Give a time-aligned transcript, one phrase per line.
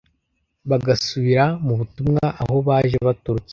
[0.69, 3.49] bagasubira mu butumwa aho baje baturutse